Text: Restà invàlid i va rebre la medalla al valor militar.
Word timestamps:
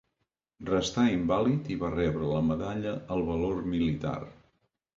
Restà 0.69 1.03
invàlid 1.15 1.69
i 1.75 1.77
va 1.85 1.91
rebre 1.93 2.31
la 2.31 2.41
medalla 2.49 2.97
al 3.17 3.25
valor 3.31 3.63
militar. 3.77 4.19